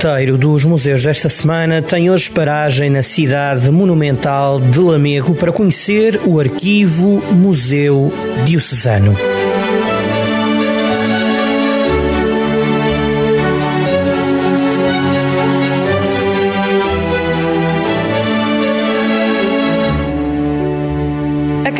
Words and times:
roteiro 0.00 0.38
dos 0.38 0.64
museus 0.64 1.02
desta 1.02 1.28
semana 1.28 1.82
tem 1.82 2.10
hoje 2.10 2.30
paragem 2.30 2.88
na 2.88 3.02
cidade 3.02 3.70
monumental 3.70 4.58
de 4.58 4.78
Lamego 4.78 5.34
para 5.34 5.52
conhecer 5.52 6.18
o 6.24 6.40
arquivo 6.40 7.22
Museu 7.34 8.10
Diocesano. 8.46 9.14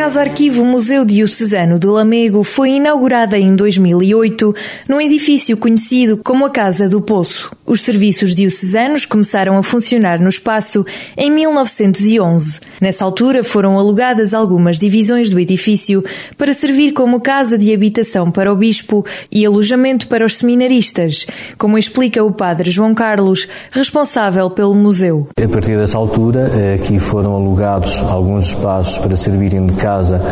Casa 0.01 0.21
Arquivo 0.21 0.65
Museu 0.65 1.05
Diocesano 1.05 1.79
de 1.79 1.87
Lamego 1.87 2.43
foi 2.43 2.71
inaugurada 2.71 3.39
em 3.39 3.55
2008 3.55 4.55
num 4.89 4.99
edifício 4.99 5.59
conhecido 5.59 6.17
como 6.17 6.47
a 6.47 6.51
Casa 6.51 6.89
do 6.89 7.03
Poço. 7.03 7.55
Os 7.67 7.83
serviços 7.83 8.35
diocesanos 8.35 9.05
começaram 9.05 9.59
a 9.59 9.63
funcionar 9.63 10.19
no 10.19 10.31
espaço 10.31 10.87
em 11.19 11.31
1911. 11.31 12.61
Nessa 12.81 13.05
altura 13.05 13.45
foram 13.45 13.79
alugadas 13.79 14.33
algumas 14.33 14.79
divisões 14.79 15.29
do 15.29 15.39
edifício 15.39 16.03
para 16.39 16.55
servir 16.55 16.93
como 16.93 17.21
casa 17.21 17.59
de 17.59 17.73
habitação 17.73 18.31
para 18.31 18.51
o 18.51 18.57
bispo 18.57 19.05
e 19.31 19.45
alojamento 19.45 20.09
para 20.09 20.25
os 20.25 20.39
seminaristas, 20.39 21.27
como 21.59 21.77
explica 21.77 22.25
o 22.25 22.33
padre 22.33 22.71
João 22.71 22.95
Carlos, 22.95 23.47
responsável 23.71 24.49
pelo 24.49 24.75
museu. 24.75 25.29
A 25.39 25.49
partir 25.49 25.77
dessa 25.77 25.99
altura, 25.99 26.51
aqui 26.75 26.99
foram 26.99 27.35
alugados 27.35 28.03
alguns 28.03 28.47
espaços 28.47 28.97
para 28.97 29.15
servirem 29.15 29.67
de 29.67 29.75
casa 29.75 29.90
casa 29.91 30.23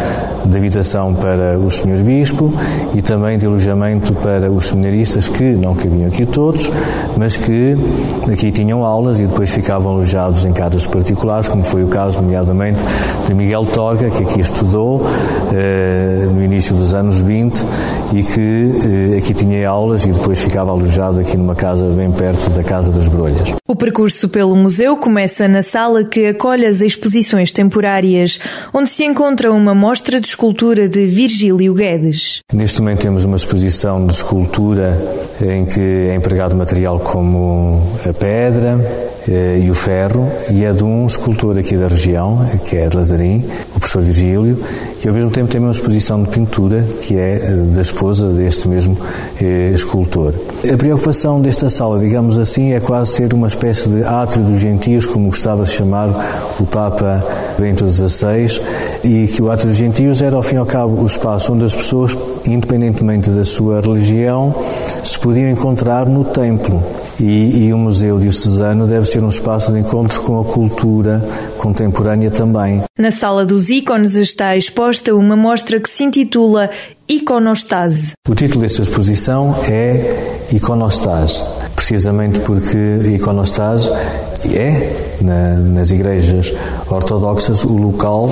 de 0.44 0.56
habitação 0.56 1.12
para 1.14 1.58
o 1.58 1.68
Sr. 1.68 2.00
Bispo 2.04 2.54
e 2.94 3.02
também 3.02 3.36
de 3.36 3.44
alojamento 3.44 4.12
para 4.14 4.48
os 4.50 4.66
seminaristas 4.66 5.26
que 5.28 5.42
não 5.42 5.74
cabiam 5.74 6.06
aqui 6.06 6.24
todos, 6.24 6.70
mas 7.16 7.36
que 7.36 7.76
aqui 8.32 8.52
tinham 8.52 8.84
aulas 8.84 9.18
e 9.18 9.26
depois 9.26 9.52
ficavam 9.52 9.94
alojados 9.94 10.44
em 10.44 10.52
casas 10.52 10.86
particulares, 10.86 11.48
como 11.48 11.64
foi 11.64 11.82
o 11.82 11.88
caso, 11.88 12.20
nomeadamente, 12.22 12.78
de 13.26 13.34
Miguel 13.34 13.66
Torga, 13.66 14.08
que 14.10 14.22
aqui 14.22 14.40
estudou 14.40 15.02
eh, 15.52 16.28
no 16.32 16.42
início 16.42 16.74
dos 16.74 16.94
anos 16.94 17.20
20 17.20 17.58
e 18.12 18.22
que 18.22 19.14
eh, 19.14 19.18
aqui 19.18 19.34
tinha 19.34 19.68
aulas 19.68 20.06
e 20.06 20.12
depois 20.12 20.40
ficava 20.40 20.70
alojado 20.70 21.18
aqui 21.18 21.36
numa 21.36 21.56
casa 21.56 21.84
bem 21.86 22.12
perto 22.12 22.48
da 22.50 22.62
Casa 22.62 22.92
das 22.92 23.08
Brolhas. 23.08 23.54
O 23.66 23.74
percurso 23.74 24.28
pelo 24.28 24.54
museu 24.56 24.96
começa 24.96 25.48
na 25.48 25.62
sala 25.62 26.04
que 26.04 26.28
acolhe 26.28 26.64
as 26.64 26.80
exposições 26.80 27.52
temporárias, 27.52 28.38
onde 28.72 28.88
se 28.88 29.04
encontram 29.48 29.56
uma 29.56 29.74
mostra 29.74 30.20
de 30.20 30.26
escultura 30.26 30.88
de 30.88 31.06
Virgílio 31.06 31.74
Guedes. 31.74 32.42
Neste 32.52 32.80
momento 32.80 33.00
temos 33.00 33.24
uma 33.24 33.36
exposição 33.36 34.06
de 34.06 34.12
escultura 34.12 35.00
em 35.40 35.64
que 35.64 35.80
é 35.80 36.14
empregado 36.14 36.54
material 36.54 37.00
como 37.00 37.82
a 38.08 38.12
pedra, 38.12 38.78
eh, 39.26 39.60
e 39.64 39.70
o 39.70 39.74
ferro, 39.74 40.30
e 40.50 40.64
é 40.64 40.72
de 40.72 40.84
um 40.84 41.06
escultor 41.06 41.58
aqui 41.58 41.76
da 41.76 41.88
região, 41.88 42.46
que 42.64 42.76
é 42.76 42.88
de 42.88 42.96
Lazarim, 42.96 43.44
professor 43.88 44.02
Virgílio, 44.02 44.58
e 45.02 45.08
ao 45.08 45.14
mesmo 45.14 45.30
tempo 45.30 45.50
tem 45.50 45.60
uma 45.60 45.70
exposição 45.70 46.22
de 46.22 46.28
pintura, 46.28 46.84
que 47.02 47.16
é 47.16 47.36
eh, 47.36 47.50
da 47.74 47.80
esposa 47.80 48.28
deste 48.28 48.68
mesmo 48.68 48.96
eh, 49.40 49.70
escultor. 49.72 50.34
A 50.70 50.76
preocupação 50.76 51.40
desta 51.40 51.70
sala, 51.70 51.98
digamos 51.98 52.36
assim, 52.36 52.72
é 52.72 52.80
quase 52.80 53.12
ser 53.12 53.32
uma 53.32 53.46
espécie 53.46 53.88
de 53.88 54.04
átrio 54.04 54.44
dos 54.44 54.60
gentios, 54.60 55.06
como 55.06 55.28
gostava 55.28 55.64
de 55.64 55.70
chamar 55.70 56.10
o 56.60 56.66
Papa 56.66 57.24
Bento 57.58 57.88
XVI, 57.88 58.60
e 59.02 59.26
que 59.28 59.40
o 59.40 59.50
átrio 59.50 59.70
dos 59.70 59.78
gentios 59.78 60.20
era, 60.20 60.36
ao 60.36 60.42
fim 60.42 60.56
e 60.56 60.58
ao 60.58 60.66
cabo, 60.66 61.00
o 61.00 61.06
espaço 61.06 61.52
onde 61.52 61.64
as 61.64 61.74
pessoas, 61.74 62.16
independentemente 62.44 63.30
da 63.30 63.44
sua 63.44 63.80
religião, 63.80 64.54
se 65.02 65.18
podiam 65.18 65.48
encontrar 65.48 66.06
no 66.06 66.24
templo. 66.24 66.82
E, 67.20 67.66
e, 67.66 67.72
o 67.72 67.78
Museu 67.78 68.16
Diocesano 68.16 68.86
deve 68.86 69.04
ser 69.04 69.24
um 69.24 69.28
espaço 69.28 69.72
de 69.72 69.80
encontro 69.80 70.20
com 70.22 70.40
a 70.40 70.44
cultura 70.44 71.20
contemporânea 71.56 72.30
também. 72.30 72.82
Na 72.96 73.10
Sala 73.10 73.44
dos 73.44 73.70
Ícones 73.78 74.16
está 74.16 74.56
exposta 74.56 75.14
uma 75.14 75.36
mostra 75.36 75.78
que 75.78 75.88
se 75.88 76.02
intitula 76.02 76.68
Iconostase. 77.08 78.14
O 78.28 78.34
título 78.34 78.62
desta 78.62 78.82
exposição 78.82 79.54
é 79.68 80.48
Iconostase, 80.52 81.44
precisamente 81.76 82.40
porque 82.40 82.76
Iconostase 83.14 83.88
é, 84.52 85.16
na, 85.20 85.54
nas 85.54 85.92
igrejas 85.92 86.52
ortodoxas, 86.90 87.62
o 87.62 87.76
local 87.76 88.28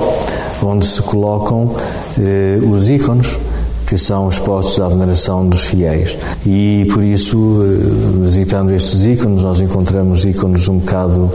onde 0.61 0.85
se 0.85 1.01
colocam 1.01 1.77
eh, 2.19 2.59
os 2.69 2.89
ícones 2.89 3.39
que 3.87 3.97
são 3.97 4.27
expostos 4.27 4.81
à 4.81 4.89
veneração 4.89 5.47
dos 5.47 5.63
fiéis. 5.63 6.17
E 6.45 6.85
por 6.93 7.01
isso, 7.01 7.61
eh, 7.61 8.21
visitando 8.21 8.73
estes 8.73 9.05
ícones, 9.05 9.43
nós 9.43 9.61
encontramos 9.61 10.25
ícones 10.25 10.67
um 10.67 10.79
bocado 10.79 11.31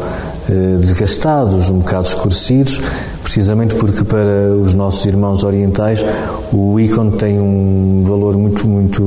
eh, 0.50 0.76
desgastados, 0.78 1.70
um 1.70 1.78
bocado 1.78 2.08
escurecidos, 2.08 2.78
precisamente 3.32 3.74
porque 3.76 4.04
para 4.04 4.54
os 4.62 4.74
nossos 4.74 5.06
irmãos 5.06 5.42
orientais 5.42 6.04
o 6.52 6.78
ícone 6.78 7.12
tem 7.12 7.40
um 7.40 8.04
valor 8.06 8.36
muito 8.36 8.68
muito 8.68 9.02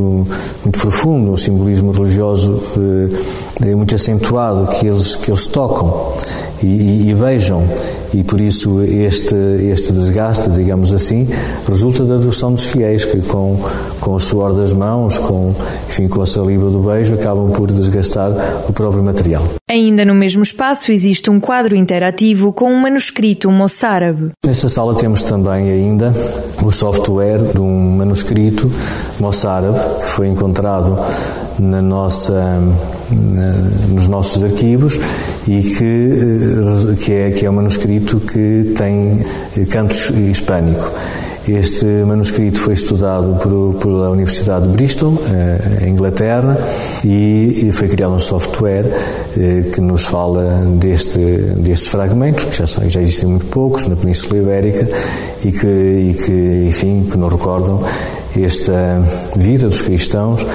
muito 0.63 0.79
profundo, 0.79 1.33
um 1.33 1.37
simbolismo 1.37 1.91
religioso 1.91 2.59
é 3.63 3.75
muito 3.75 3.93
acentuado 3.93 4.65
que 4.65 4.87
eles 4.87 5.15
que 5.15 5.29
eles 5.29 5.45
tocam 5.45 6.13
e, 6.63 6.65
e, 6.65 7.09
e, 7.09 7.13
vejam 7.13 7.63
e 8.15 8.23
por 8.23 8.41
isso 8.41 8.81
este 8.81 9.35
este 9.69 9.93
desgaste, 9.93 10.49
digamos 10.49 10.91
assim, 10.91 11.27
resulta 11.67 12.03
da 12.03 12.15
adoção 12.15 12.51
dos 12.51 12.65
fiéis 12.65 13.05
que 13.05 13.21
com 13.21 13.59
com 14.05 14.13
o 14.13 14.19
suor 14.19 14.53
das 14.53 14.71
mãos, 14.71 15.17
com 15.17 15.55
enfim 15.89 16.07
com 16.07 16.21
a 16.21 16.27
saliva 16.27 16.69
do 16.69 16.77
beijo 16.77 17.15
acabam 17.15 17.51
por 17.51 17.71
desgastar 17.71 18.31
o 18.69 18.71
próprio 18.71 19.01
material. 19.01 19.43
Ainda 19.67 20.05
no 20.05 20.13
mesmo 20.13 20.43
espaço 20.43 20.91
existe 20.91 21.31
um 21.31 21.39
quadro 21.39 21.75
interativo 21.75 22.53
com 22.53 22.71
um 22.71 22.79
manuscrito 22.79 23.49
moçárabe. 23.49 24.29
Nesta 24.45 24.69
sala 24.69 24.93
temos 24.93 25.23
também 25.23 25.71
ainda 25.71 26.13
o 26.63 26.71
software 26.71 27.39
de 27.51 27.59
um 27.59 27.97
manuscrito 27.97 28.71
moçárabe 29.19 29.79
que 29.99 30.05
foi 30.05 30.27
encontrado 30.27 30.99
na 31.57 31.81
nossa, 31.81 32.61
na, 33.11 33.51
nos 33.89 34.07
nossos 34.07 34.43
arquivos 34.43 34.99
e 35.47 35.63
que, 35.63 35.83
eh, 35.83 36.95
que, 37.03 37.11
é, 37.11 37.31
que 37.31 37.45
é 37.45 37.49
um 37.49 37.53
manuscrito 37.53 38.19
que 38.19 38.71
tem 38.77 39.25
cantos 39.71 40.11
hispânico. 40.11 40.91
Este 41.47 41.85
manuscrito 41.85 42.59
foi 42.59 42.73
estudado 42.73 43.37
por, 43.37 43.75
pela 43.75 44.09
Universidade 44.09 44.67
de 44.67 44.73
Bristol, 44.73 45.21
eh, 45.31 45.85
em 45.85 45.91
Inglaterra, 45.91 46.57
e, 47.03 47.69
foi 47.71 47.87
criado 47.87 48.13
um 48.15 48.19
software 48.19 48.85
eh, 49.37 49.69
que 49.71 49.79
nos 49.79 50.05
fala 50.05 50.63
deste, 50.79 51.19
destes 51.19 51.89
fragmentos, 51.89 52.45
que 52.45 52.57
já, 52.57 52.65
já 52.65 52.99
existem 52.99 53.29
muito 53.29 53.45
poucos 53.45 53.85
na 53.85 53.95
Península 53.95 54.41
Ibérica, 54.41 54.87
e 55.43 55.51
que, 55.51 55.67
e 55.67 56.13
que, 56.25 56.65
enfim, 56.67 57.07
que 57.11 57.17
nos 57.17 57.31
recordam 57.31 57.83
esta 58.43 59.01
vida 59.35 59.67
dos 59.67 59.81
cristãos 59.81 60.45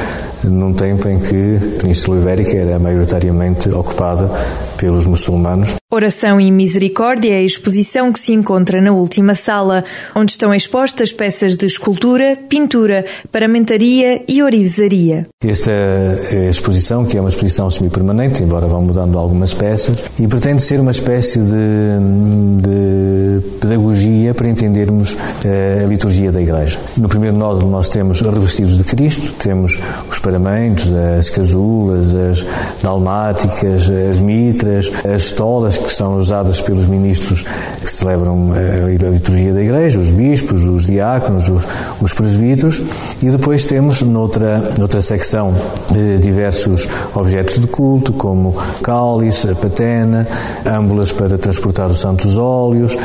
num 0.44 0.72
tempo 0.72 1.08
em 1.08 1.18
que 1.18 1.56
a 1.56 1.80
Península 1.80 2.20
Ibérica 2.20 2.56
era 2.56 2.78
maioritariamente 2.78 3.68
ocupada 3.74 4.30
pelos 4.76 5.06
muçulmanos. 5.06 5.76
Oração 5.90 6.40
e 6.40 6.50
Misericórdia 6.50 7.34
é 7.34 7.38
a 7.38 7.42
exposição 7.42 8.12
que 8.12 8.19
se 8.19 8.32
encontra 8.32 8.80
na 8.80 8.92
última 8.92 9.34
sala, 9.34 9.84
onde 10.14 10.32
estão 10.32 10.54
expostas 10.54 11.12
peças 11.12 11.56
de 11.56 11.66
escultura, 11.66 12.38
pintura, 12.48 13.04
paramentaria 13.30 14.22
e 14.26 14.42
orivesaria. 14.42 15.26
Esta 15.44 15.72
é 15.72 16.48
exposição, 16.48 17.04
que 17.04 17.19
é 17.19 17.20
uma 17.20 17.28
exposição 17.28 17.69
semi-permanente, 17.69 18.42
embora 18.42 18.66
vão 18.66 18.82
mudando 18.82 19.19
algumas 19.19 19.52
peças, 19.52 19.96
e 20.19 20.26
pretende 20.26 20.62
ser 20.62 20.80
uma 20.80 20.92
espécie 20.92 21.40
de, 21.40 22.62
de 22.62 23.58
pedagogia 23.60 24.32
para 24.32 24.49
entendermos 24.49 25.19
eh, 25.44 25.82
a 25.84 25.87
liturgia 25.87 26.31
da 26.31 26.40
Igreja. 26.40 26.78
No 26.96 27.08
primeiro 27.08 27.37
nódulo 27.37 27.69
nós 27.70 27.88
temos 27.88 28.20
revestidos 28.20 28.76
de 28.76 28.84
Cristo, 28.84 29.32
temos 29.38 29.78
os 30.11 30.19
paramentos, 30.19 30.93
as 30.93 31.31
casulas, 31.31 32.14
as 32.14 32.46
dalmáticas, 32.82 33.88
as 33.88 34.19
mitras, 34.19 34.93
as 35.05 35.22
estolas 35.22 35.78
que 35.78 35.93
são 35.93 36.19
usadas 36.19 36.61
pelos 36.61 36.87
ministros 36.87 37.44
que 37.81 37.90
celebram 37.90 38.52
eh, 38.55 38.96
a 39.06 39.11
liturgia 39.11 39.52
da 39.52 39.62
Igreja, 39.62 39.99
os 39.99 40.11
bispos, 40.11 40.64
os 40.64 40.87
diáconos, 40.87 41.49
os, 41.49 41.64
os 42.00 42.12
presbíteros, 42.12 42.82
e 43.22 43.31
depois 43.31 43.64
temos 43.64 44.02
noutra, 44.02 44.72
noutra 44.78 45.00
secção 45.00 45.55
eh, 45.94 46.17
diversos 46.17 46.88
objetos 47.14 47.58
de 47.58 47.67
culto, 47.67 48.12
como 48.12 48.56
cálice, 48.82 49.49
a 49.50 49.55
patena, 49.55 50.26
âmbulas 50.67 51.12
para 51.12 51.38
transportar 51.38 51.90
os 51.90 51.99
santos 51.99 52.37
óleos, 52.37 52.96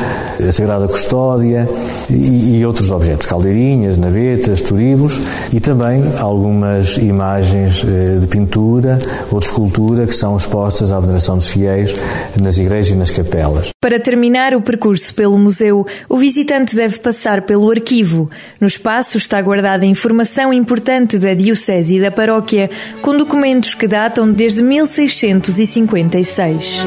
a 0.46 0.52
Sagrada 0.52 0.88
Custódia 0.88 1.68
e, 2.10 2.58
e 2.58 2.66
outros 2.66 2.90
objetos, 2.90 3.26
caldeirinhas, 3.26 3.96
navetas, 3.96 4.55
turibos 4.60 5.20
e 5.52 5.60
também 5.60 6.02
algumas 6.18 6.96
imagens 6.96 7.46
imagens 7.46 7.84
de 8.20 8.26
pintura 8.28 8.98
ou 9.30 9.38
de 9.40 9.46
escultura 9.46 10.06
que 10.06 10.14
são 10.14 10.36
expostas 10.36 10.92
à 10.92 11.00
veneração 11.00 11.38
dos 11.38 11.48
fiéis 11.48 11.94
nas 12.40 12.58
igrejas 12.58 12.90
e 12.90 12.94
nas 12.94 13.10
capelas. 13.10 13.70
Para 13.80 13.98
terminar 13.98 14.54
o 14.54 14.60
percurso 14.60 15.14
pelo 15.14 15.38
museu, 15.38 15.86
o 16.08 16.16
visitante 16.16 16.76
deve 16.76 16.98
passar 16.98 17.42
pelo 17.42 17.68
arquivo. 17.70 18.30
No 18.60 18.66
espaço 18.66 19.16
está 19.16 19.40
guardada 19.40 19.86
informação 19.86 20.52
importante 20.52 21.18
da 21.18 21.32
Diocese 21.34 21.96
e 21.96 22.00
da 22.00 22.10
Paróquia, 22.10 22.68
com 23.02 23.16
documentos 23.16 23.74
que 23.74 23.88
datam 23.88 24.30
desde 24.30 24.62
1656. 24.62 26.86